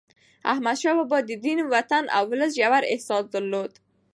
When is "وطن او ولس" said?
1.73-2.51